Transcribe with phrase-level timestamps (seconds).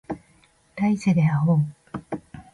[0.77, 1.65] 来世で会おう